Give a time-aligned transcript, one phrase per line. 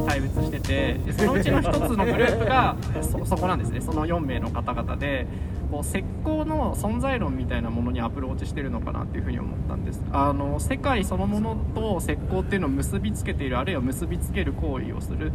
[0.00, 3.80] に対別しててそのうちの1つのグループがそそこなんですね。
[3.80, 5.26] その4名の方々で
[5.70, 10.02] こう石膏の存在論みたいなものにアプローチしてるのかなっていうふうに思ったんです。
[10.12, 15.32] あの世界そのものと石膏っていうのを結びつけているあるいは結びつける行為をする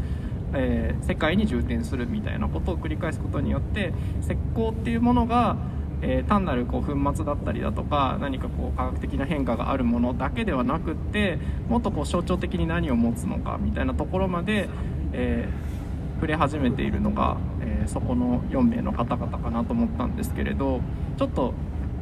[0.53, 5.55] えー、世界に充填するみたいなことを繰り返すことによって石膏っていうものが
[6.01, 11.37] えー、単なるこう粉末だったりだとか何かこう科学的な変化があるものだけではなくって
[11.69, 14.67] もっとこう象徴的に何を持つのかみたいなところまで、
[15.13, 20.81] えー、触れ始めているのが、えー、そこの4名の方々かなと思ったんですけれど
[21.17, 21.53] ちょっと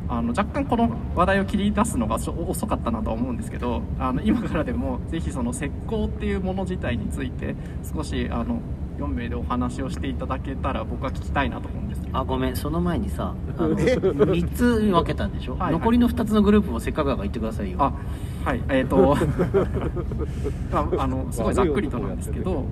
[0.07, 7.55] あの若干この話題を切り出すのが遅かったなとは思うんですけどあの今からでもぜひその石膏っていうもの自体について
[7.93, 8.59] 少しあの
[8.98, 11.88] 4名でお話をしていただけたら僕は聞きたいなと思うんですけど。
[12.12, 17.77] あごめんその前にさあの 3つに分けたんでしょ、はいはい、残りの2つのグループもせっかくだから言ってくださいよ。
[17.79, 17.93] あ
[18.46, 19.18] はいえっ、 ー、と
[21.01, 22.66] あのすごいざっくりとなんですけど、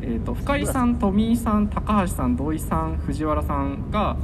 [0.00, 4.16] えーと、深井さん富井さん高橋さん土井さん藤原さんが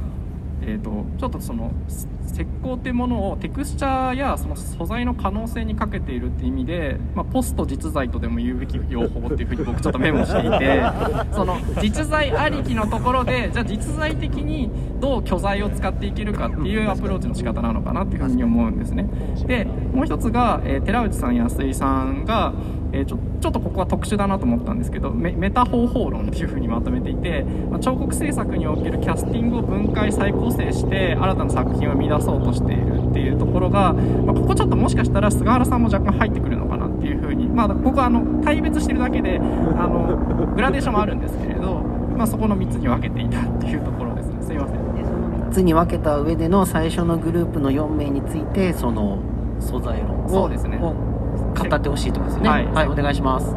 [0.67, 10.81] えーと、ちょっとその石膏っていうものをテクスチャーやその素材の可能性にかけているっていう意味で、まあ、ポスト実在とでも言うべき用法っていうふうに 僕ちょっとメモしていて
[11.31, 19.07] その実在ありきのところでじゃあ実在的にどう巨材を使っていけるかっていうアプローチの仕方なのかなっていうふうに思うんですね。
[19.45, 22.53] でもう一つが、えー、寺内さん安井さんが
[22.95, 41.81] えー、ちょちょっとここは特殊だなと思ったんですけどメメタ方法論っていうふうにまとめていて、まあ、彫刻制作におけるキャスティングを分解再構成して新たな作品を生み出そうとしているっていうところが、まあ、ここちょっともしかしたら菅原さんも若干入ってくるのかなっていうふうに、まあ、僕はあの対別してるだけであのグラデーションもあるんですけれど、
[42.15, 44.77] まあ、そこの3つに分けていたっていうところですねすいません。
[44.77, 49.19] 3つに分けた上での最初のグループの4名についてその
[49.59, 50.77] 素材論をそうですね
[51.35, 53.55] 語ってほしいとこですね、はい、はい、お願いします。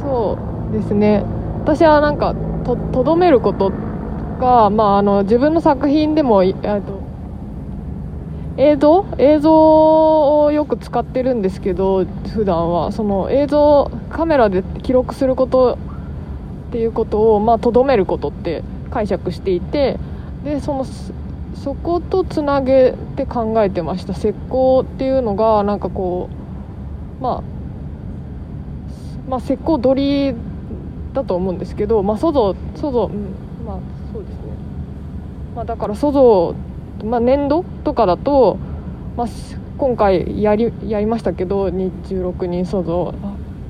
[0.00, 0.38] そ
[0.70, 1.24] うですね。
[1.62, 3.72] 私はなんかととどめること
[4.38, 7.00] が、まあ、あの自分の作品でもと
[8.56, 9.06] 映像？
[9.18, 12.92] 映像をよく使ってるんですけど普段は。
[12.92, 15.78] その映像カメラで記録すること
[16.68, 19.98] っていうことをまあとめることって解釈していて
[20.44, 20.84] でその
[21.62, 26.28] そことつなげて考えてました石膏っていうのがなんかこ
[27.20, 27.42] うまあ
[29.28, 30.34] まあ石膏取り
[31.12, 33.34] だと思うんですけどまあ塑像塑像うん
[33.66, 33.78] まあ
[34.12, 34.38] そうですね。
[35.54, 36.54] まあだから塑像
[37.04, 38.58] まあ粘土とかだと
[39.16, 39.26] まあ
[39.78, 43.14] 今回やりやりましたけど日中6人塑像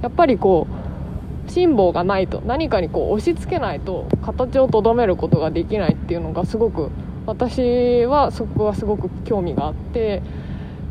[0.03, 6.91] やっぱりこう辛抱がないと何かにこう押し付けないと形をとどめることができないっていうのがすごく
[7.27, 10.23] 私はそこはすごく興味があって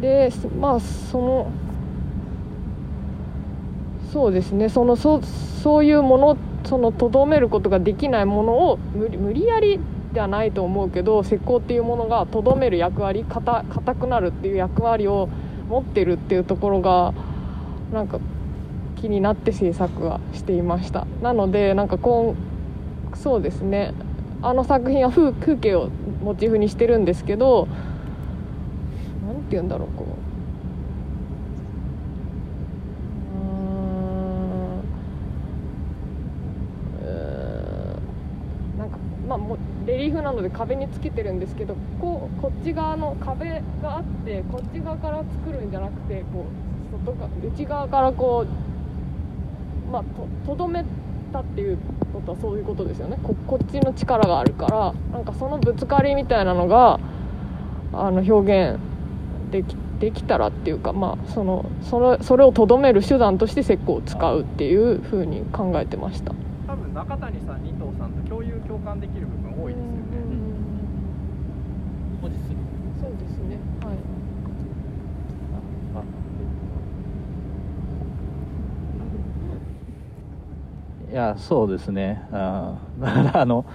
[0.02, 1.52] でまあその
[4.12, 9.80] そうですねそのそそういうものそのとどめることができないものを無理無理やり
[10.14, 13.64] ではないと思うけど石膏っていうものがとどめる役割硬
[13.96, 15.30] くなるっていう役割を
[15.70, 17.14] 持ってるっていうところが
[17.92, 18.20] なんか
[18.96, 21.06] 気になって制作はしていました。
[21.22, 22.36] なのでなんかこ
[23.14, 23.94] うそうですね。
[24.46, 25.90] あの作品は風風景を
[26.22, 27.68] モチーフにしてるんですけど
[29.26, 30.06] 何て言うんだろうこ
[37.02, 37.08] う。
[37.08, 37.10] う
[38.76, 38.78] ん。
[38.78, 38.98] なんか
[39.28, 39.58] まあも
[39.88, 46.46] レリーフなので壁につけてるんですけどこうこっち側の壁があってこっち側から作るんじゃなくてこ
[46.94, 48.46] う外が内側からこ
[49.88, 50.04] うまあ
[50.46, 51.05] とどめて
[51.36, 51.78] たっていう
[52.14, 53.18] ことはそういうことですよね。
[53.22, 57.00] ここっちの力があるからなんかそのぶつかりみたいなのが
[57.92, 58.80] あの表現
[59.52, 66.34] できできたらっていうか、まあ、そのそれそれをとどめる手段として石膏を使うっていうふうに考えてました。
[66.68, 69.84] 多分中谷さん二藤さんと共有共感できる部分多いです
[72.50, 72.60] よね
[73.00, 74.00] そうですねはいい
[81.16, 82.74] やそうですね、あ
[83.34, 83.66] あの、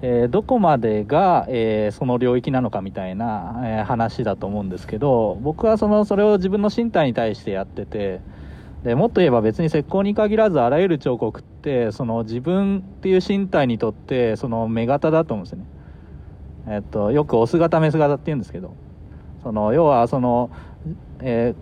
[0.00, 8.20] えー、どこまでが、えー、その領域なのかみたいな、えー、話だと思うんですけど僕はそのそれを自分の身体に対してやってて
[8.82, 15.66] でもっと言えば別に石膏に限らずあらゆる彫刻ってその自分っていう身体にとってその目型だと思うんですよね、
[16.68, 18.72] えっと、よくオス型メス型って言うんですけど
[19.42, 20.50] その要はその、
[21.20, 21.54] え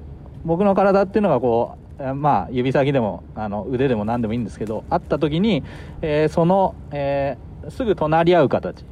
[0.44, 1.83] 僕の体っていうのがこう
[2.16, 5.62] まあ、指先でもあの腕でも何でもいいんですけど会った時に、
[6.02, 8.84] えー、その、えー、すぐ隣り合う形、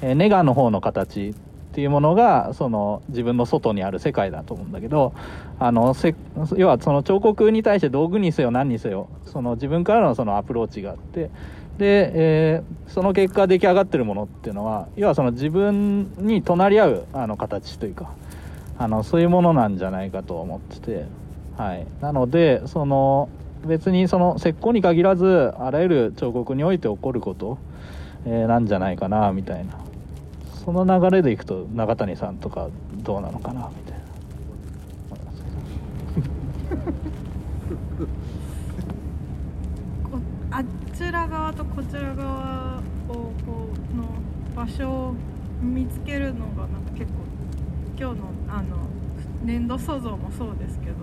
[0.00, 1.34] えー、ネガの方の形っ
[1.76, 5.12] ていうものがその自分の外にある世界だと思うんだけど
[5.58, 6.14] あのせ
[6.56, 11.30] 要はその彫刻に対して道具にせよ何にせよその自分からのそのアプローチがあって
[11.76, 18.14] で、えー、その結果出来上がってるものっていうのは要はその自分に隣り合うあの形というか
[18.78, 21.06] あのそういうものなんじゃないかと思ってて、
[21.56, 23.28] はい、なのでその
[23.64, 27.58] 別にその石膏に限らずあらゆる彫刻において起こること、
[28.26, 29.86] えー、なんじゃないかなみたいな。
[30.66, 34.06] その流れでいくと永谷さんとかどうなのかなみたいな。
[40.58, 43.30] あちら側とこちら側をこ
[43.94, 44.04] うの
[44.56, 45.14] 場所を
[45.62, 47.18] 見つけるのがなんか結構
[47.96, 48.76] 今日のあの
[49.44, 50.96] 粘土塑像もそうですけど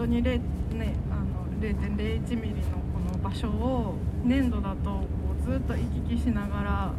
[0.00, 0.40] 当に0、
[0.78, 5.06] ね、あの0.01ミリのこの場所を粘土だとこ
[5.38, 6.92] うずっと行き来しながら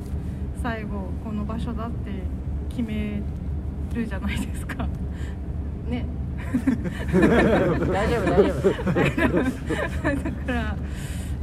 [0.62, 2.12] 最後この場所だって
[2.70, 3.20] 決め
[3.96, 4.88] るじゃないですか。
[5.88, 6.06] ね
[6.52, 9.44] 大丈夫大丈夫
[10.24, 10.78] だから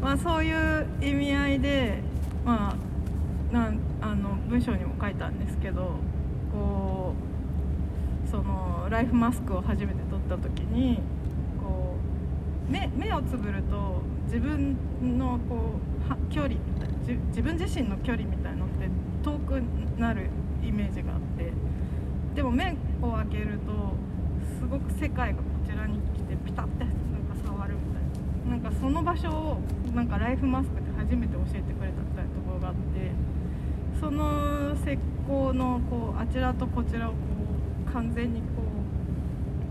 [0.00, 1.99] まあそういう意味合いで
[2.44, 2.76] ま
[3.50, 5.96] あなんあの文章にも書いたんですけど
[6.52, 7.14] こ
[8.26, 11.00] うそのライフマスクを初めて撮った時に
[12.69, 14.76] 目目をつぶると自分
[15.19, 15.79] のこ
[16.11, 16.55] う距離
[17.06, 18.88] 自分自身の距離みたいのって
[19.23, 19.62] 遠く
[19.99, 20.29] なる
[20.62, 21.53] イメージがあって
[22.35, 23.94] でも目を開けると
[24.61, 28.09] すごく世界がこちらに来てピタッてなんか触るみたいな。
[28.49, 29.61] なんかその場所を
[29.94, 33.12] なんかライフマスクで初めて教えてくれたみたいなところがあって
[34.00, 34.99] その石
[35.29, 37.17] 膏のこうあちらとこちらをこ
[37.87, 38.47] う完全にこ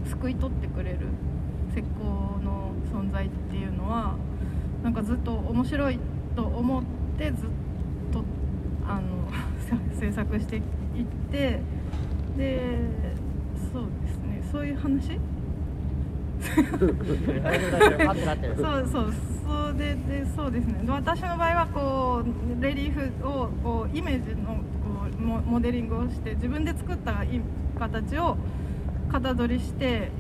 [0.05, 1.07] う救い取ってくれる
[1.77, 4.15] 石膏の存在っていうのは
[4.83, 5.99] なんかずっと面白い
[6.35, 6.83] と思っ
[7.19, 7.35] てずっ
[8.11, 8.23] と
[8.87, 9.01] あの
[9.99, 10.63] 制作していっ
[11.31, 11.61] て
[12.35, 12.79] で
[13.71, 14.41] そうですね。
[14.51, 15.19] そういう話？
[18.57, 19.13] そうそう
[19.45, 24.61] そうででそうですね私の場合はこうレリーフをこうイメージのこ
[25.19, 27.23] うモモデリングをして自分で作った
[27.79, 28.37] 形を
[29.11, 30.11] 型取りして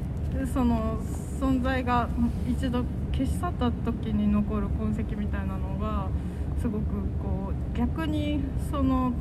[0.53, 0.99] その
[1.39, 2.09] 存在が
[2.49, 6.07] 一度消し去った時に残る痕跡みたいなのが
[6.59, 6.85] すごく
[7.21, 8.41] こう逆に
[8.71, 9.13] その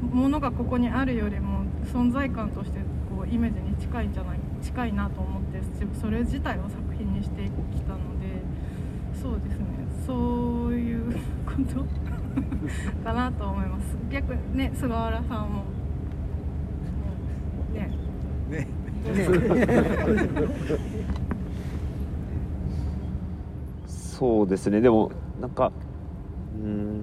[0.00, 2.78] ものがここにあるよりも存在感として
[3.14, 5.60] こうイメージに近いんじゃない近いなと思って
[6.00, 7.50] それ自体を作品にしてき
[7.82, 8.40] たので
[9.20, 9.66] そうですね。
[10.06, 11.12] そういう
[11.44, 11.84] こと
[13.04, 13.96] かなと思います。
[14.10, 15.64] 逆ね菅原さんも。
[17.74, 17.90] ね。
[18.48, 18.66] ね
[24.20, 24.82] そうですね。
[24.82, 25.72] でもなんか
[26.54, 27.00] うん。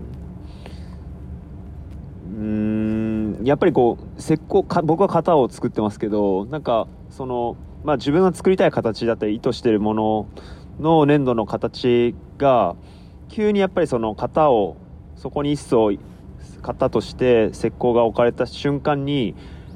[3.44, 10.28] やっぱりこう石膏か僕は型を作ってますけどなんかその、まあ、自分が作りたい形だったり意図してるもの
[10.80, 12.76] の粘土の形が
[13.30, 14.78] 急にやっぱりその型を
[15.16, 15.92] そこに一層
[16.62, 19.34] 型として石膏が置かれた瞬間に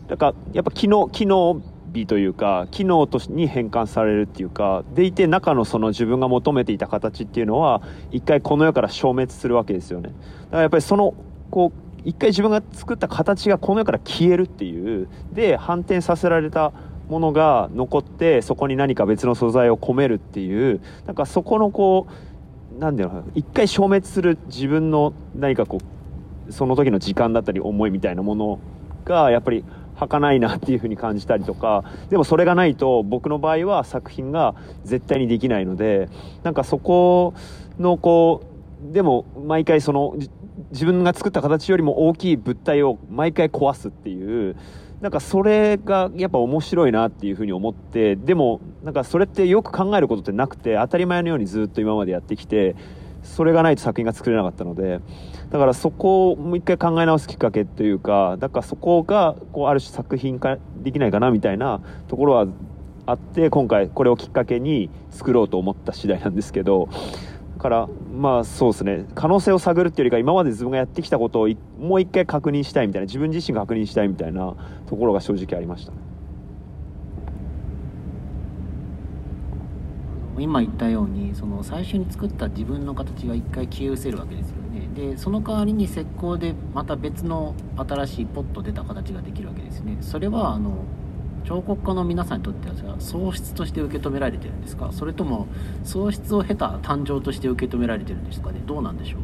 [0.10, 10.10] なんかやっぱ機能機能美というか機能とに変換されるっていうかでいて中のその自分が求めていた形っていうのは一回この世から消滅するわけですよね。
[10.10, 10.18] だか
[10.52, 11.14] らやっぱりその
[11.50, 16.74] こう一回自分が作った形がこの世から消えるっていうで反転させられた
[17.10, 25.80] ものが残ってそこに何か別の素材を込めるっていうなんかそこのこう何ていうの一回消滅する自分の何かこ
[26.48, 28.60] うその時の時間だったり思いみたいなもの
[29.06, 29.64] がやっぱり
[30.08, 36.10] 儚いなっていうふうに感じたりとかでもそれがないと僕の場合は作品が絶対にできないので
[36.44, 37.34] なんかそこ
[37.80, 38.44] のこ
[38.90, 40.16] うでも毎回その
[40.72, 44.56] 自分が作った形よりも大きい物体を毎回壊すっていう
[45.02, 52.76] なんかそれがやっぱ面白いなっていうふうに思ってでもなんかそれってよく考えることってなくて当たり前のようにずっと今までやってきて
[53.24, 55.00] それがないと作品が作れなかったので
[55.52, 62.48] だからそこをもう一回考え直すきっかけというかだからそこがこうある種作品化できないかなみたいなところは
[63.06, 66.88] あって今回これをきっかけに作ろうと思った次第なんですけど
[67.62, 69.06] からまあそうですね。
[69.14, 74.56] 可能性を探るっていうよりか今まで自分がやってきたことをもう一回確認したいみたいな自分自身が確認したいみたいな
[74.88, 75.94] ところが正直ありました、
[80.42, 84.90] 今言ったようにその最初に作った自分の形が一回消え失せるわけですよね。
[84.96, 89.98] でその代わりに石膏でまた別の新しいポッと出た形ができるわけですね。
[90.02, 90.84] それはあの
[91.44, 94.92] 彫刻家の皆さんにとっては喪失として受け止められてるんですか？
[94.92, 95.48] それとも
[95.84, 98.62] 喪失を経た誕生として受け止められてるんですかね？
[98.66, 99.22] どうなんでしょう？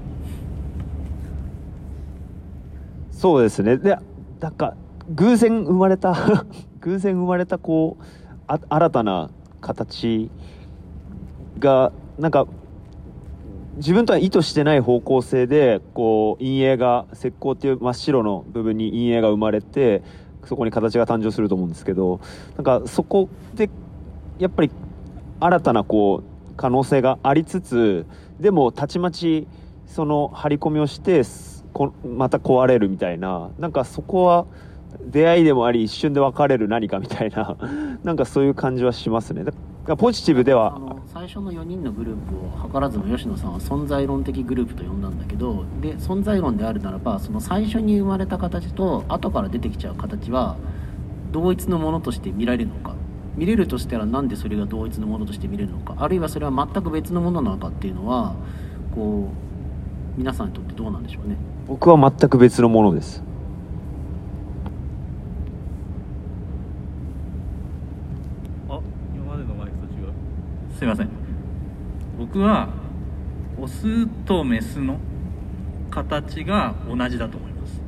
[3.11, 3.77] そうですね。
[3.77, 3.97] で
[4.39, 4.75] なんか
[5.09, 6.45] 偶然生まれた
[6.81, 8.03] 偶然生まれたこう
[8.47, 9.29] あ新たな
[9.61, 10.29] 形
[11.57, 12.47] がなんか
[13.77, 20.01] 自分とは意図してない方向性でこう陰影が石膏っていう真っ白の部分に陰影が生まれて
[20.45, 22.19] そこに形が誕生すると思うんですけど
[22.55, 23.69] なんかそこで
[24.39, 24.71] やっぱり
[25.39, 28.05] 新たなこう可能性がありつつ
[28.39, 29.47] でもたちまち
[29.85, 31.21] その張り込みをして
[31.73, 34.47] こまた壊れるみたいななんかそこは
[35.01, 37.55] 出会いでもあり一瞬で別れる何かみたいな
[38.03, 39.43] なんかそういう感じはしますね。
[39.87, 50.57] だからポジティブであはの最初の4人のグループを図らずも吉野さんは存在論的グループと呼んだんだけどで存在論であるならばその最初に生まれた形と後から出てきちゃう形は
[51.31, 52.95] 同一のものとして見られるのか。
[53.37, 55.93] 見れるとしたらなんでそれが同一のものとして見れるのか。
[55.99, 58.33] あるいはそれは全く別のものなのかっていうのは
[58.95, 59.29] こ
[60.15, 61.35] う皆さんにとってどうなんでしょうね。
[61.67, 63.21] 僕は全く別のものです
[68.69, 68.79] あ
[69.13, 70.11] 今までのマイクと違う
[70.77, 71.09] すいません。
[72.19, 72.69] 僕は
[73.59, 74.99] オスとメスの
[75.89, 77.81] 形が同じだと思います。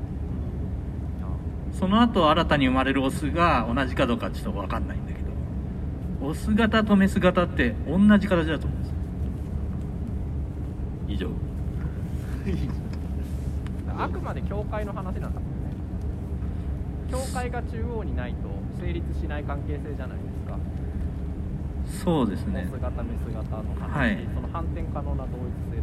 [1.79, 8.93] その後新たに生まれるオスが同じかどうかちょっと分かんないんだけどオス型とメス型って同じ形だと思うんです。
[11.09, 11.29] 以上。
[13.99, 15.37] あくまで境界の話なんですよね。
[17.11, 18.37] 境界が中央にないと
[18.83, 20.57] 成立しない関係性じゃないですか。
[21.89, 22.67] そうですね。
[22.71, 24.17] オス型メス型の話、はい。
[24.33, 25.81] その反転可能な同一性という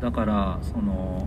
[0.00, 0.06] か。
[0.10, 1.26] だからその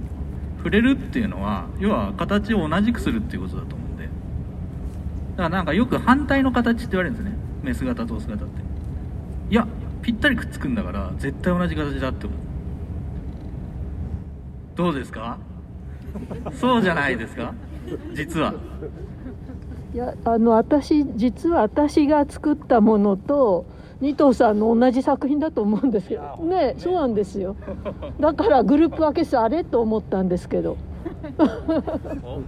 [0.57, 4.03] 触れるっていうのは要は形を同じくするっていうことだと思うんで。
[4.03, 7.35] だからなんかよく反対の形って言われるんですね。
[7.63, 8.61] メス型とオス型って。
[9.49, 9.67] いや
[10.01, 12.39] ぴったりくっつくんだから絶対同じ形だって思う。
[14.75, 15.37] どうですか？
[16.53, 17.53] そうじゃないですか？
[18.13, 18.53] 実は
[19.93, 23.65] いやあの私実は私が作ったものと
[24.01, 26.37] 二藤さんの同じ作品だと思うんですよ。
[26.41, 26.75] ね。
[26.77, 27.55] そうなんですよ。
[28.19, 30.77] だからグループ分けしてあれと思ったんですけど。
[32.23, 32.41] お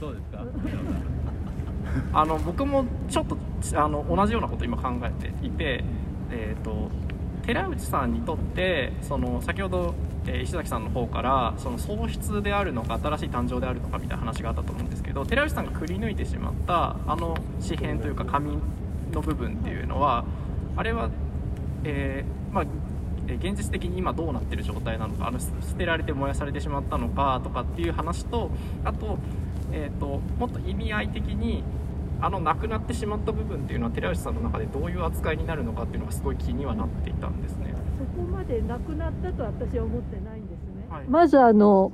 [0.00, 0.44] そうですか。
[2.12, 3.36] あの僕もちょっと
[3.74, 5.84] あの同じようなこと今考えていて、
[6.30, 6.90] えー、と
[7.46, 9.94] 寺内さんにとってその先ほど、
[10.26, 18.58] えー石崎さんの方からその喪失であるのか新しい誕生であるのかみたいな話があったと思うんですけど寺内さんがくり抜いてしまったあの紙片というか紙
[19.12, 20.24] の部分っていうのは
[20.76, 21.10] あれは、
[21.84, 22.64] えーまあ
[23.26, 28.50] 現実的に今どうなってる状態なのかあの捨てられて燃やされてしまったのかとかっていう話と
[28.84, 29.18] あと,、
[29.72, 31.64] えー、ともっと意味合い的に
[32.20, 37.73] あのなくなってしまった部分っていうのは寺内さんの中でどういう扱いになるのかっていうのがすごい気にはなっていたんですね。
[38.04, 41.04] そこまでなくなったと私は思ってないんですね、はい。
[41.08, 41.92] まずあの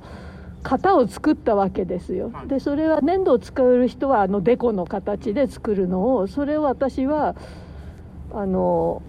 [0.63, 2.47] 型を作ったわけですよ、はい。
[2.47, 7.35] でそれは粘土を作る人はあのデコの形で作るのをそれを私は
[8.33, 9.01] あの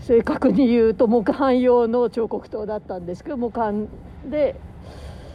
[0.00, 3.88] 正確に言うと木版用の彫刻刀だったんですけど木版
[4.28, 4.56] で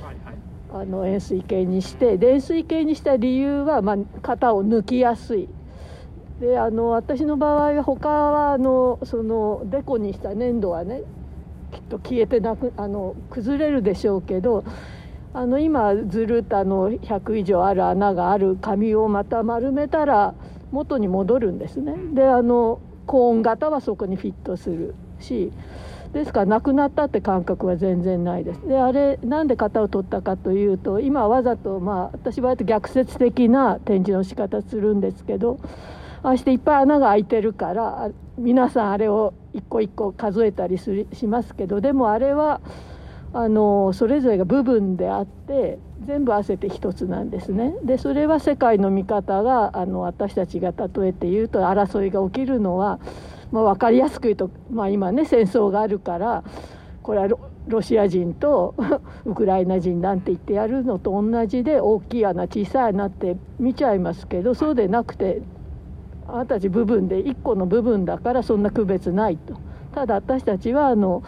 [0.02, 0.36] はいはい。
[0.74, 5.50] あの円錐形にしてで円錐形にした理由は、まあ、型を抜きやすい
[6.42, 11.04] であの私の場合は他はあのそのデコにした粘土はね
[11.72, 14.66] きっと消えてなくあの崩れるでしょうけど
[15.34, 20.34] あの今ずるっとあの100以上ある穴がある紙をまた丸めたら
[20.72, 21.96] 元に戻るんですね。
[22.14, 25.52] であのコーン型はそこにフィットするし
[26.12, 28.68] ですからなくなったって感覚は全然ないです。
[28.68, 35.60] であれなんで型を取ったかというと今わざとまあ私は割と逆説的な展示の仕方するんですけど
[36.24, 42.62] ああしていっぱい穴が開いてるから皆さんあれを一個一個数えたりするしますけどでもあれは
[43.34, 47.76] あのそれぞれが部分であって全部合わせて一つなんですね。
[47.84, 53.00] でそれは世界の見方があの私たちが例えて言うと争いが起きるのは、
[53.52, 56.44] まあ、分かりやすく言うと、まあ、今ね戦争があるから
[57.04, 57.28] これは
[57.68, 58.76] ロシア人と
[59.26, 65.42] ウクライナ人なんて言ってやるのと同じで大きい穴小さい穴って見ちゃいますけどそうでなくて
[66.34, 69.58] あなたたち部分で一個の部分だからそんな区別ないと。
[69.94, 71.24] ただ私たちはあの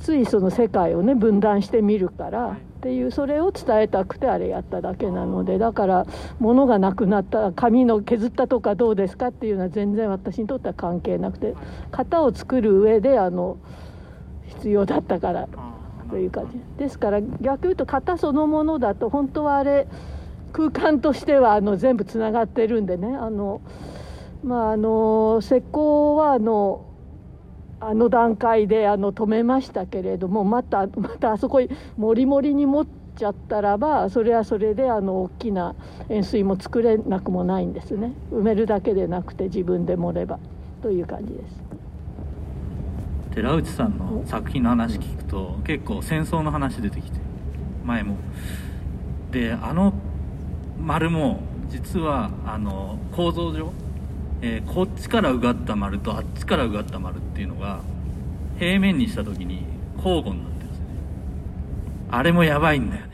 [0.00, 6.06] ついその世界をね分断してみるからっていうそれを伝えたくてあれやっただけなのでだから
[6.38, 11.54] 物がなくなった紙の削ったとかどうですかっていうのは全然私にとっては関係なくて
[11.90, 13.58] 型を作る上であの
[14.46, 15.48] 必要だったから
[16.08, 16.58] という感じ。
[16.78, 19.86] ですから逆言うと型そのものだと本当はあれ
[20.52, 23.60] 空間としてはあの全部つながってるんでねあの
[24.42, 26.86] まああの石膏はあの
[27.80, 35.74] あの段階であの止めましたけれどもまたまたあそこにもりもりにもちゃったらばそれはそれであの大きな
[36.08, 38.12] 円錐も作れなくもないんですね。
[38.32, 40.38] 埋めるだけでなくて自分で盛れば
[40.82, 41.62] という感じです。
[43.34, 47.18] 寺内さんの作品の話聞くと結構戦争の話出てきて
[47.84, 48.16] 前も。
[49.30, 49.92] であの
[50.80, 53.72] 丸も実はあの構造上、
[54.42, 57.80] えーこっちからうがった丸とあっちからうがった丸っていうのが
[58.58, 59.64] 平面にした時に
[59.96, 60.90] 交互になってるんですよね。
[62.10, 63.10] あれもやばいんだよね。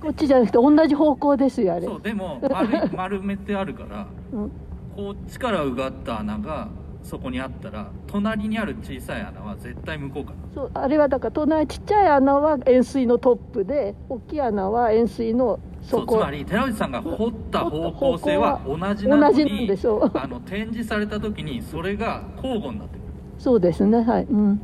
[0.00, 1.86] こっちじゃなくて同じ方向ですよあれ。
[1.86, 4.50] そうでも丸い丸めてあるから うん。
[4.96, 6.68] こっちからうがった穴が
[7.02, 10.36] そこにあったら隣にある小さい穴は絶対向こうから。
[10.54, 20.18] そうあれはだから隣ちっちゃい穴は円錐のトップで大きい穴は円錐の底そうつまり寺内さんが掘った方向性は同じなの同じなんにでしょう。
[20.18, 23.04] あの展示された時にそれが交互になってくる。
[23.38, 24.58] そうですねはい、うん、っ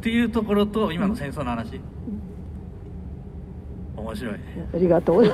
[0.00, 1.80] ていうところと今の戦争の話
[4.08, 4.32] 面白い。
[4.32, 4.40] ね
[4.74, 5.24] ありがとう。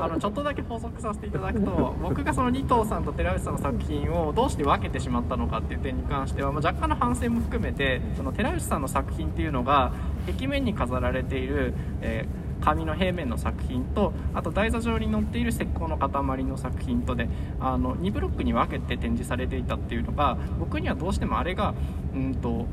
[0.00, 9.92] あのちょっとだけ補足させていただくと僕がその二藤さんと寺内さんの作品をどうして分けてしまったのかっていう点に関しては、まあ、若干の反省も含めてその寺内さんの作品っていうのが
[10.26, 17.28] 壁面に飾られている、えー紙の平面の作品とあと台座上に載っている石膏の塊の作品とで
[17.60, 21.74] あの2ブロックに分けて展示されていたっていうのが僕にはどうしてもあれが
[22.14, 22.66] うんと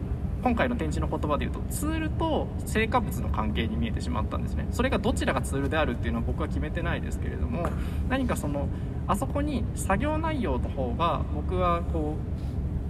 [0.45, 4.67] 今回の展示の言葉で言うとツールと成果物の関係に見えてしまったんですね。
[4.69, 7.67] それがどちらがツールであるっていうのは僕は決めてないですけれども
[8.09, 8.67] 何かその
[9.07, 12.17] あそこに作業内容の方が僕はこ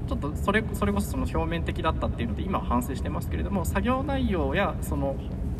[0.05, 5.15] うちょっとそれそれこそその表面的だったっていうので今は反省してますけれども作業内容やその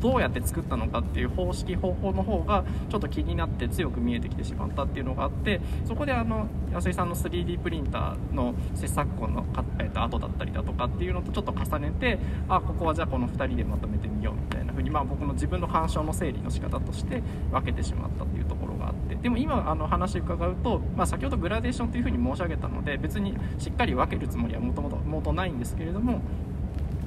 [0.06, 9.44] どうやって作ったのかっていう方式方法の方がちょっと気になって強く見えてきてしまったっていうのがあってそこであの安井さんの 3D プリンターの切削痕の、
[9.80, 19.16] えー、と跡だったりだとかっていうのとちょっと重ねてあここはじゃあこの2人でまとめてみようみたいな風にまあ僕の自分の鑑賞の整理の仕方として分けてしまったっていうところがあって。
[19.16, 26.22] でも今あの話伺うと、まあ、先ほどグラデーションというふうに申し上げたので別にしっかり分けるつもりはもともとないんですけれども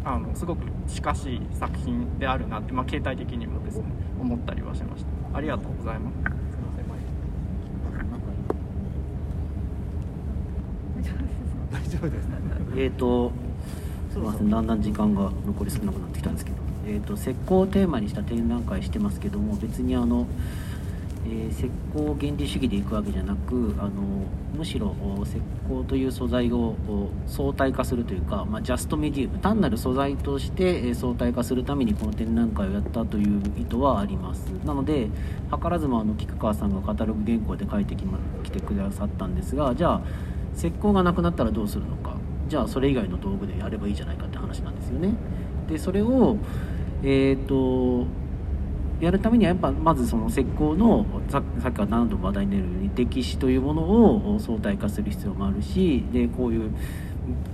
[0.08, 3.84] あのすごく近しい作品であるなって、まあ、形態的にもですね
[4.18, 5.36] 思ったりはしました。
[5.36, 6.14] ありがとうございます。
[6.16, 6.98] すいません前
[12.84, 13.32] えーと
[14.10, 20.26] すみませんだんだん時間が残り少なくなってきたんですけど、えー、と石膏をテーマにした展覧会してますけども別にあの、
[21.26, 23.90] えー石膏原理主義でいくわけじゃなくあの
[24.56, 26.76] むしろ石膏という素材を
[27.26, 34.46] 相対化するというか、まあ、ジャストメディウム単なる素材として、相対化するためにこの展覧会をやったという意図はあります。
[34.64, 35.08] なので
[35.50, 40.02] 図らずもあの菊川さんがカタログ原稿で書いてき,、ま、来てくださったんですがじゃあ
[40.56, 42.16] 石膏がなくなったらどうするのか。
[42.48, 45.12] じゃあそれ以外の道具でやればいいじゃないかって話なんですよね。
[45.68, 46.36] でそれを
[47.02, 48.06] えっ、と
[49.00, 56.70] やるためにはやっぱまずその石膏のさっきから何度も話題に出るように歴史というものを相対化する必要もあるしでこういう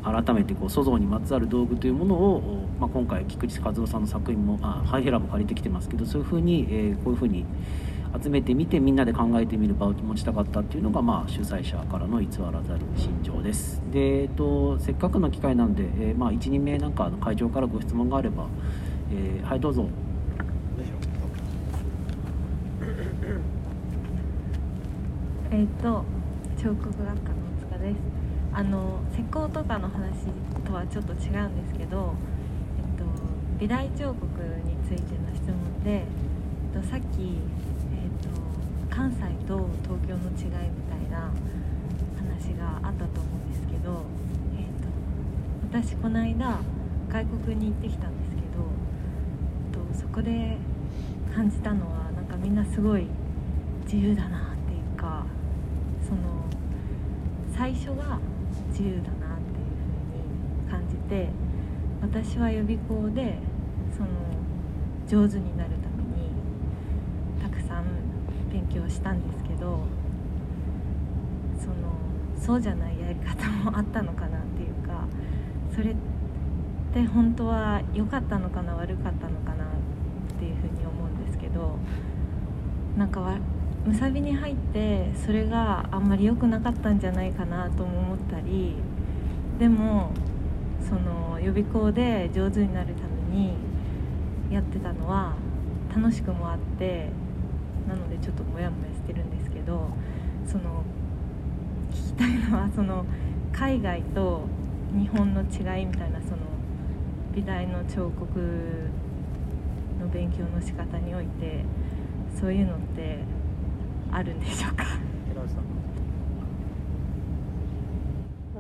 [0.02, 7.44] 改めてこう塑像にまつわる道具というものを、まあ、今回菊池和夫さんの作品もあハイヘラも借りてきてますけどそういうふうに、えーこういうふうに
[8.22, 13.83] 集めてみてみんなで考えてみる場を持ちたかったっていうのが、まあ、主催者からの偽らざる心情です。
[13.92, 18.46] で、えっと、せっかくの機会なので、えーまあ、12名なんかの会長からご質問があれば、
[19.12, 19.88] えーはいどうぞ。
[25.55, 26.05] えっ、と
[26.59, 27.97] 彫刻学科の大塚です。
[28.53, 30.27] あの石膏とかの話
[30.67, 32.14] とはちょっと違うんですけど、
[32.77, 33.05] えっと、
[33.61, 34.25] 美大彫刻
[34.64, 36.05] についての質問で、え
[36.77, 38.31] っと、さっき、えっと、
[38.90, 41.31] 関西と東京の違いみたいな
[42.19, 44.03] 話があったと思うんですけど、
[44.59, 46.59] えっと、私この間
[47.09, 48.67] 外国に行ってきたんですけど、
[49.71, 50.59] えっと、そこで
[51.33, 53.07] 感じたのはなんかみんなすごい
[53.85, 55.25] 自由だなっていうか
[56.07, 56.21] その
[57.57, 58.19] 最初が
[58.71, 61.29] 自由だなっていうふうに感じて
[62.03, 63.38] 私は予備校で
[63.97, 64.09] その
[65.07, 66.33] 上手になるために
[67.40, 67.85] たくさん
[68.51, 69.81] 勉強したんですけど
[71.59, 71.75] その
[72.37, 75.07] そうじゃないやり方もあったのかなっていうか
[75.73, 75.95] それっ
[76.93, 79.69] て本当は良かったのかな悪かったのかなっ
[80.38, 81.77] ていうふうに思うんですけど
[82.97, 83.38] なんか
[83.87, 88.77] むさびに入ってそれがあんまり良くなかったんじゃないかなとも思ったり
[89.59, 90.11] でも
[90.81, 93.55] その予備校で上手になるために
[94.51, 95.35] やってたのは
[95.94, 97.11] 楽しくもあって
[97.87, 99.90] なのでちょっとモヤモヤしてるんですけど
[100.47, 100.83] その
[101.92, 103.05] 聞きたいのはその
[103.53, 104.47] 海外と
[104.92, 106.38] 日本の違いみたいなその
[107.35, 108.38] 美大の彫刻
[110.01, 111.64] の勉強の仕方において
[112.38, 113.18] そういうのって
[114.14, 114.85] あるんでしょうか？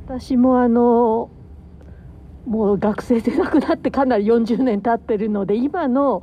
[0.06, 1.30] 私もあの
[2.46, 6.22] もう学生で亡くなってかなり40年経ってるので今の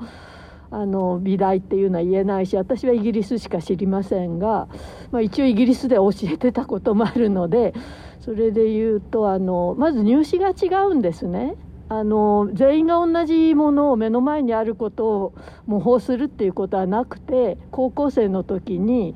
[0.69, 4.69] あの美大っていうのは言えないし私はイギリスしか知りませんが、
[5.11, 7.73] まあ、一応イギリスで教えてたこともあるので
[8.19, 11.55] それで言うとあのまず入試が違うんですね。
[11.91, 15.33] あの全員が同じものを目の前にあることを
[15.65, 19.13] 模倣するっていうことはなくて高校生の時に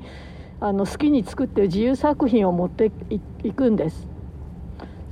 [0.60, 2.92] あの好きに作ってる自由作品を持って
[3.44, 4.06] いくんです。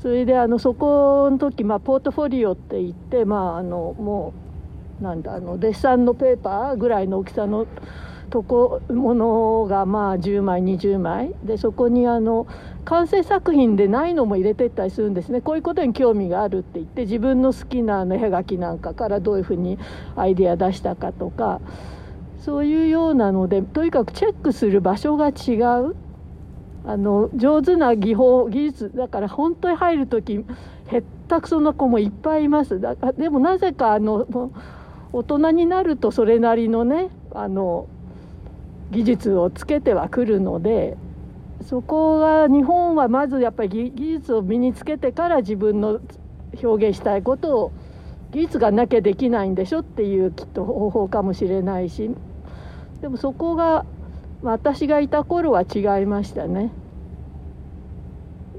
[0.03, 4.35] それであのそこの時、まあ、ポートフォリオって言って、まあ、あのも
[5.01, 7.67] うなんだあのデッサンのペーパーぐらいの大きさの
[8.29, 12.47] とこものがまあ10枚20枚でそこにあの
[12.85, 15.41] 完成作品でないのも入れてったりするんですね。
[15.41, 19.79] こういうことに興味があるって言って自分の好きなあの絵描きなんかからどういうふうに
[20.17, 21.61] アイデア出したかとか
[22.41, 25.97] そういうようなのでとにかくチェックする場所が違う。
[26.87, 30.45] あの上手な技法技術だから本当に入る時
[30.89, 32.79] へったくそな子もいっぱいいます。
[32.79, 34.27] だからでもなぜかあの
[35.13, 37.87] 大人になるとそれなりのねあの
[38.91, 40.99] 技術をつけてはくるので
[41.63, 46.01] そこが日本はまずやっぱり技術を身につけてから自分の
[46.63, 47.73] 表現したいことを
[48.33, 52.11] 技術がなきゃできないんでしょっていうきっと方法かもしれないし。
[53.01, 53.85] でもそこが
[54.43, 56.73] 私がいた頃は違いましたね。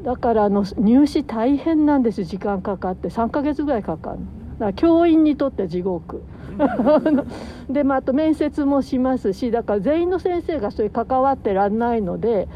[0.04, 3.10] だからあの入試大変なんです時間かかって。
[3.10, 4.20] 3ヶ月ぐらいかかる
[4.60, 6.24] か教員にとって地獄。
[7.70, 9.52] でまあ、あと面接もしますし。
[9.52, 12.48] だから全員の先生がそれ関わってらんないので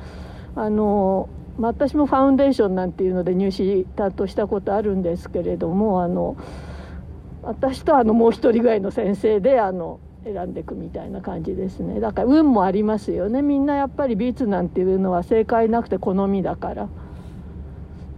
[0.60, 6.36] あの、ま、私もファウンデーションなんていうので入試担当したことあるんですけれどもあの
[7.44, 12.02] 私とあのもう一人ぐらいの先生であの選んでいくみたいな感じですね。
[12.02, 13.42] だから運もありますよね。
[13.42, 16.90] みんなやっぱり美術なんていうのは正解なくて好みだから。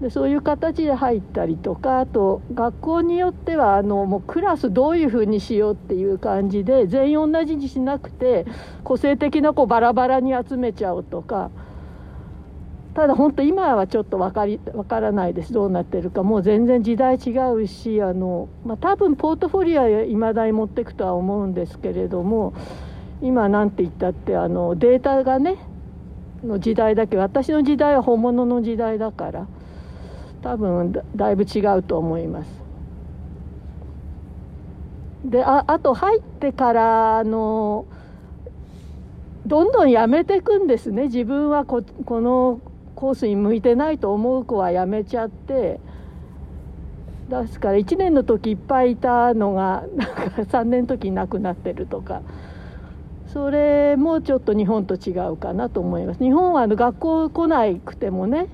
[0.01, 8.47] でそういう形で入ったりとかあと学校によってはあのもうクラスどういうふうにしようっていう感じで全員同じにしなくて
[8.84, 11.51] 個性的な子バラバラに集めちゃうとか
[12.93, 15.54] ただ本当今はちょっと分かり分からないです。
[15.54, 16.23] どうなってるか。
[16.23, 22.54] もう全然時代違うしあの、まあ、多分ポートフォリオはいまだに持っていくとは思うんですけれども
[23.21, 25.58] 今なんて言ったってあのデータがね
[26.43, 29.47] の時代だけ私の時代は本物の時代だから
[30.41, 32.62] 多分だいぶ違うと思います。
[35.23, 37.86] でああと入ってからあの
[39.45, 41.04] どんどんやめていくんですね。
[41.04, 42.60] 自分はここの
[42.95, 45.80] コースに向いてないと思う子はやめちゃって
[47.30, 52.21] ですから1年の時いっぱいいたのがなんか3年の時に亡くなってるとか。
[53.32, 56.21] それもちょっと日本と違うかなと思います。
[56.21, 58.47] 日本はあの学校来なくてもね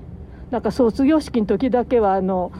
[0.52, 2.52] なんか卒業式の時だけはあの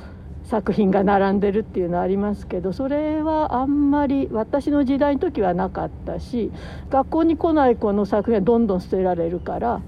[0.45, 6.51] 作品が並んでるっていうのはありますけどそれはあんまり私の時代の時はなかったし
[6.91, 9.83] 学校に来ない子の作品はどんどん捨てられるから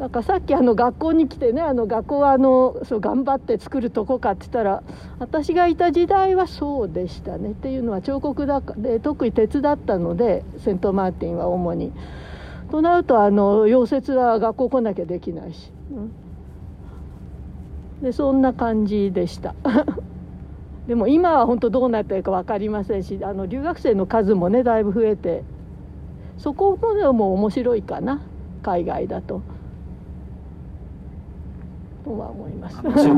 [0.00, 4.82] なんかさっきあの学校に来てねあの学校はあのそう頑張って作るとこかって言ったら
[5.18, 11.92] 私がいた時代はそうでしたねっていうのは彫刻だで特に鉄だったのでセント・マーティンは主に。
[12.70, 15.70] となるとあの溶接は学校来なきゃできないし。
[15.92, 16.12] うん
[18.00, 19.54] でそんな感じでした
[20.88, 25.44] でも今は本当どうなってるか分かりませんしあの留学生の数もねだいぶ増えて
[26.38, 28.22] そこもも面白いかな
[28.62, 29.42] 海外だと。
[32.04, 32.76] とは思います。
[32.76, 33.14] せっかくすみ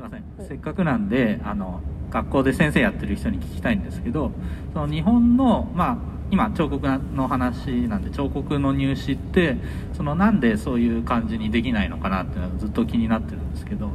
[0.00, 4.30] ません、せっかくなんであの学校で先生やってる人に聞きたいんですけど
[4.72, 5.96] その日本のまあ
[6.30, 9.56] 今彫刻の話なんで彫刻の入試って
[9.92, 13.90] そのなんでそういう感じにできないのかなっていうのはずっと気になってるんですけど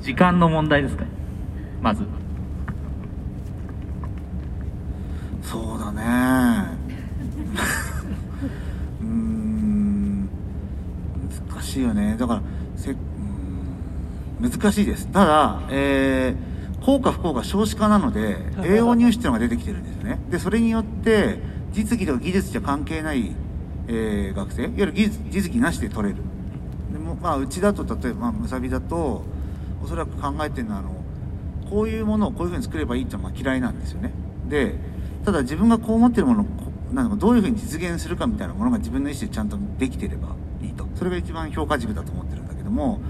[0.00, 1.04] 時間の問題ですか？
[1.80, 2.04] まず
[5.42, 6.68] そうだね
[9.00, 10.28] うん
[11.48, 12.16] 難しいよね。
[12.18, 12.42] だから
[12.76, 12.94] せ
[14.40, 15.06] 難しいです。
[15.08, 16.52] ただえー
[16.84, 20.18] 効果不効果少子化なので栄養入試っていうのが出てきてるんですよね。
[20.30, 21.38] でそれによって
[21.72, 23.32] 実技とか技術じゃ関係ない、
[23.88, 26.20] えー、学生いわゆる技術実技なしで取れる。
[26.92, 29.22] でもまあうちだと例えば、まあ、むさびだと
[29.82, 30.90] おそらく考えてるのはあの
[31.70, 34.12] こういうものをこういうふうに作ればいいっていうのは嫌いなんですよね。
[34.48, 34.74] で
[35.24, 36.46] ただ自分がこう思ってるものを
[36.92, 40.34] なんかどういうふうに実現するかみたいなものが自分の意思でちゃんとできてれば
[40.94, 43.00] それが一番評価軸だと思ってるんだけども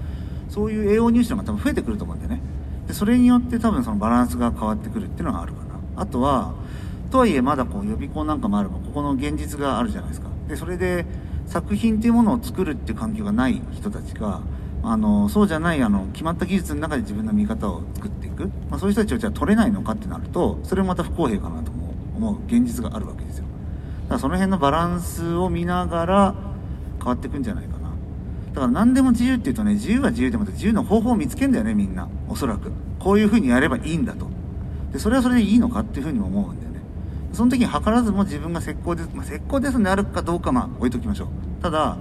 [0.49, 2.41] そういう栄養入試のが多分増えてくると思うんでね。
[2.87, 5.79] でそれによって多分そのバランスが変わってくるっていうのはあるかな。
[5.95, 6.53] あとは
[7.11, 10.29] とはいえまだこう予備校なんかもあればここの現実があるじゃないですか。
[10.47, 11.05] でそれで
[11.45, 14.41] 作品っていうものを作るっていう環境がない人たちが
[14.83, 23.45] あのそうじゃないあの決まった技術の中で自分の見方を作っていく、まあ、そういう人たちをじゃあ取れないのかってなるとそれもまた不公平かなと思う現実があるわけですよ。
[24.03, 26.35] だからその辺のバランスを見ながら
[27.03, 27.89] 変わってくんじゃないかな。
[28.53, 32.07] だから何でも自由っていうとね自由は自由でも自由の方法を見つけんだよねみんな。
[32.29, 32.71] おそらく。
[32.99, 34.29] こういうふうにやればいいんだと。
[34.91, 36.79] でそれはそれでいいのかっていうふうに思うんだよね。
[37.33, 41.27] その時に図らずも自分が石膏です、まあ、石膏ですであるかどうかまあ置いときましょう。
[41.61, 41.97] ただ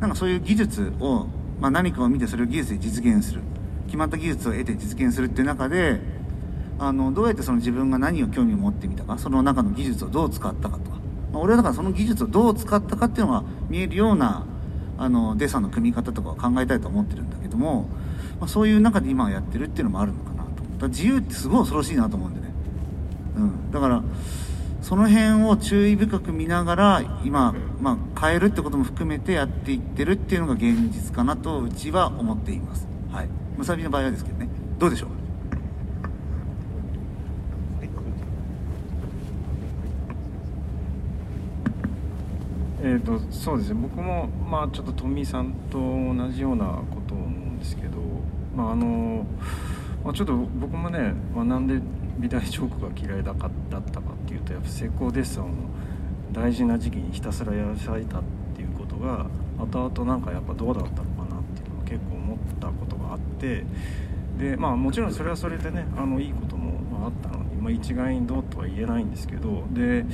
[0.00, 1.26] なんかそういう技術を、
[1.60, 3.40] まあ、何かを見てそれを技術で実現する。
[3.86, 6.00] 決まった技術を得て実現するっていう中で
[6.78, 10.95] あのどうやってその自分が何を興味を持ってみたかその中の技術をどう使ったかとか、
[11.32, 14.44] ま、俺はだからその技術をどう使ったかっていうのが見えるような
[14.98, 17.88] あのデッサンの組み方とかを考えたいと思ってるんだけども、
[18.40, 22.52] まあ、そういう中で今やってるっていうのもあるのかなとだ自由ってすごい恐ろしいなと思うんでね、
[23.36, 24.02] うん、だから
[24.82, 32.86] その辺を注意深く見ながら今、まあ、変えるってことも含めてやっていってるっていうのが現実かなとうちは思っています。
[33.10, 33.28] はい。
[33.58, 34.48] むさびの場合はですけどね。
[34.78, 35.25] どうでしょう？
[42.86, 43.80] えー、とそうですね。
[43.82, 47.98] 僕も、まあ、ちょっとトミーさんと同じようなことを思うんですけど、
[48.54, 49.26] まああの
[50.04, 51.80] まあ、ちょっと僕もね、まあ、なんで
[52.16, 55.48] 美大チョークが嫌いだかだったかっていうとやっぱ成功デッサンを
[56.32, 58.22] 大事な時期にひたすらやらされたっ
[58.54, 59.26] ていうことが
[59.58, 63.64] 後々なんかやっぱどうだったのかなっていうのは結構思ったことがあって
[64.38, 70.04] でまあもちろんそれはそれでねあのいいこともあったのに、まあ、一概にどうとは言えないんですけどで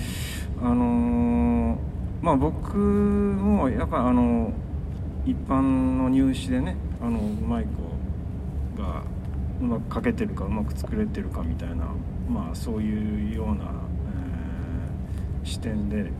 [0.62, 1.91] あのー
[2.22, 4.52] まあ僕もやっぱあの
[5.26, 5.61] 一般
[5.98, 9.02] の入試でねあのうまい子が
[9.61, 11.87] うまく書けてるかうまく作れてるかみたいな
[12.28, 13.72] まあそういうような、えー
[15.44, 16.12] 視点で、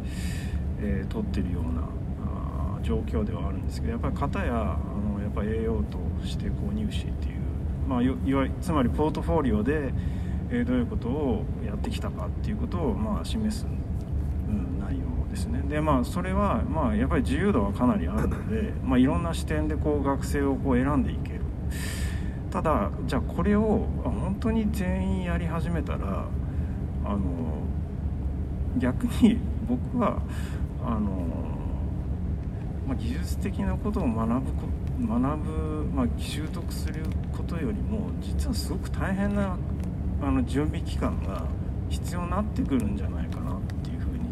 [0.81, 1.83] えー取ってるような
[2.27, 4.79] あ状況ではあるんですけどやっぱり型やあ
[5.15, 7.39] のやっぱ栄養としてこう入試っていう
[7.89, 9.93] まあいわつまりポートフォリオで、
[10.51, 13.82] えーどういうことをやってきたかっていうことをまあ示す、ん、内容
[15.33, 15.63] ですね。
[15.69, 21.41] でまあそれはまあやっぱり自由度はかなりあるので、 まあ、いろんな視点でこう学生をこう選んでいける。
[22.51, 26.27] ただじゃあこれをあ本当に全員やり始めたら
[27.05, 27.19] あの
[28.77, 30.21] 逆に僕は
[30.85, 31.11] あの、
[32.87, 34.69] まあ、技術的なことを学ぶこ
[35.01, 37.03] 学ぶ、まあ、習得する
[37.35, 39.57] ことよりも実はすごく大変な
[40.21, 41.47] あの準備期間が
[41.89, 43.22] 必要になってくるんじゃない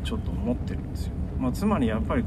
[0.05, 1.13] ちょっと思ってるんですよ。
[1.39, 2.25] まあ、つまりやっぱり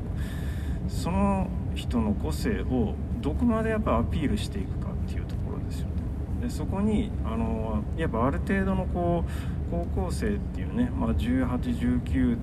[0.87, 5.93] その人の個性をどこまでやっぱアピールしていくかっていうところですよね。
[6.41, 12.39] でそこにあのやっぱある程度のこう高校生っていうね、まあ、1819っ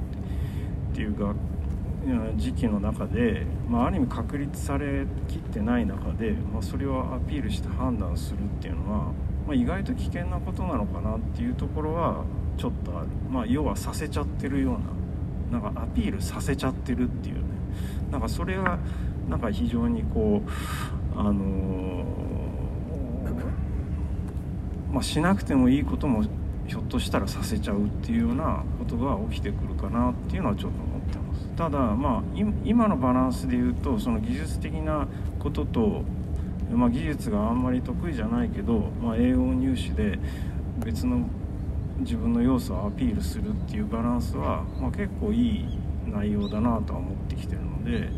[0.95, 1.35] ていうが
[2.37, 8.99] 時期の中で、まあ、ある意味確立されきってない中で、まあ、それをアピールして判断するっていうのは、
[9.47, 12.25] まあ、意外と危険なことなのかなっていうところは
[12.57, 15.00] ちょっとある、まあ、要はさせちゃってるような
[15.51, 17.43] なんかアピールさせちゃってるっていうね。
[18.11, 18.79] なんかそれは
[19.29, 20.43] なんか非常にこ
[21.17, 22.31] うあのー
[24.93, 26.25] まあ、しなくてもいいことも
[26.67, 31.47] ひょっとしたらさせちゃうっていうようなことが起きてくるかなっていうのはちょっと思ってます。
[31.57, 32.23] ただまあ
[32.65, 35.07] 今のバランスで言うとその技術的な
[35.39, 36.03] ことと、
[36.73, 40.19] まあ、技術があんまり得意じゃないけど、まあ、英語入試で
[40.79, 41.25] 別の
[42.01, 48.09] 自分の要素をアピールするっていうバランスは、まあ、結構いい内容だなとは思ってきてるので、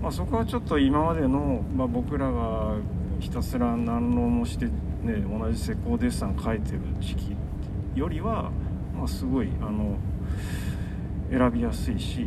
[0.00, 2.76] まあ、そこはちょっと今までの、まあ、僕らが
[3.20, 4.72] ひたすら何浪もして、ね、
[5.28, 7.36] 同じ施工デッサン書いてる時期
[7.94, 8.50] よりは、
[8.96, 9.96] まあ、すごいあの
[11.30, 12.24] 選びやすいし、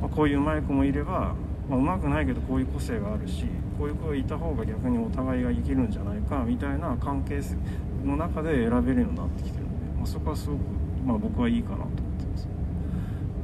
[0.00, 1.34] まあ、こういううまい子もいれば、
[1.68, 3.44] まあ、うまくないけどこういう個性があるし
[3.78, 7.40] こういう子がいた方が逆にお互いが生きるんじゃないかみたいな関係
[8.04, 9.67] の中で選べるようになってきてる、
[9.98, 10.60] まあ、そこはすごく、
[11.04, 12.48] まあ、僕はいいかなと思ってます。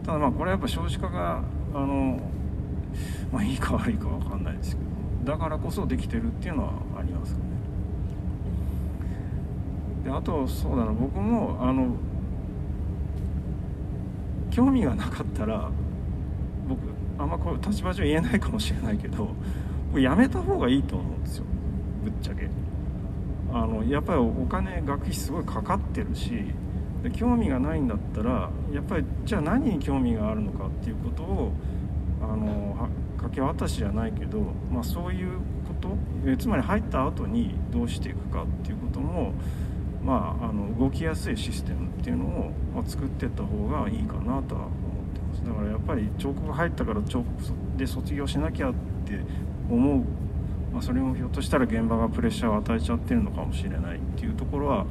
[0.05, 1.43] ただまあこれはやっぱ少子化が
[1.75, 2.19] あの、
[3.33, 4.83] まあ、いいか悪いか分かんないですけ
[5.25, 7.45] どだからこそできてるっていうのはありますかね。
[10.05, 11.97] であとそうだな僕もあの
[14.51, 15.71] 興味がなかったら
[16.69, 16.81] 僕
[17.19, 19.31] あんまこう立場上言えないかもしれないけど
[19.90, 21.45] 僕やめた方がいいと思うんですよ。
[22.05, 22.49] ぶっちゃけ。
[23.55, 26.33] あのやっぱりお金学費すごいかかってるし
[27.05, 31.53] で興味がないんだったらやっぱりじゃあ何に興味があるのかっていうことを
[32.21, 34.40] あの掛け渡しじゃないけど、
[34.73, 35.38] まあ、そういう
[35.69, 39.33] ことえつまり入った後にどうしていくかっていうことも、
[40.05, 44.73] まあ、あの動きやすいシステムっていうのを、まあ、作ってった方がいいかなとは思っ
[45.14, 45.45] てます。
[45.45, 47.29] だからやっぱり彫刻入ったから彫刻
[47.77, 48.75] で卒業しなきゃっ
[49.07, 49.21] て
[49.71, 50.05] 思う、
[50.74, 54.87] まあ、それもひょっとしたら現場がプレッシャーを与えちゃってるのかもしれないっていうところは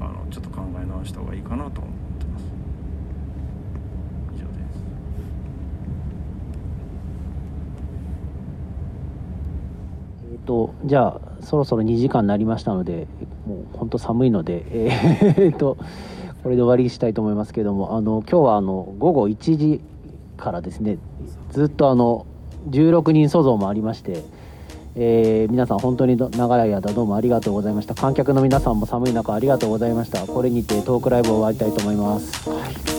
[0.00, 2.44] あのちょっと考え直した方がいいかなと思ってます。
[4.34, 4.84] 以上です。
[10.32, 13.06] えっとじゃあそろそろ2時間になりましたので
[13.46, 15.78] もう本当寒いのでえーと
[16.42, 19.80] これで終わりにしたいと思いますけれどもあの今日はあの午後1時
[20.36, 20.98] からですね
[21.50, 22.26] ずっとあの
[22.68, 24.24] 16人塑像もありまして、
[24.96, 27.94] えー皆さん本当に長い間どうもありがとうございました。
[27.94, 30.26] 観客の皆さんも寒い中ありがとうございました。
[30.26, 32.48] これにてトークライブを終わりたいと思います、「